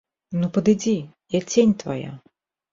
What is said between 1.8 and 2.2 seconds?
твая.